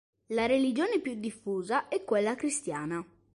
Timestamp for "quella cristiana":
2.03-3.05